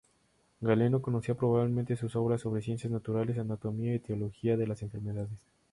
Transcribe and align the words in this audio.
Galeno 0.61 0.99
conocía 1.03 1.35
probablemente 1.37 1.95
sus 1.95 2.15
obras, 2.15 2.41
sobre 2.41 2.63
ciencias 2.63 2.91
naturales, 2.91 3.37
anatomía 3.37 3.91
y 3.91 3.95
etiología 3.97 4.57
de 4.57 4.65
las 4.65 4.81
enfermedades. 4.81 5.37